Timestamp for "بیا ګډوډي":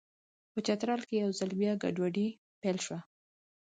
1.59-2.27